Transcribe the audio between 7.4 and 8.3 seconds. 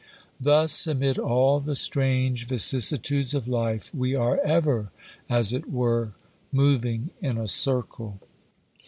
circle.